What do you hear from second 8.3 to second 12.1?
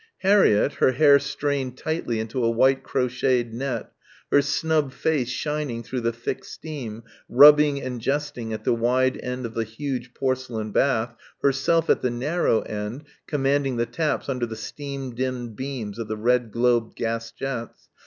at the wide end of the huge porcelain bath, herself at the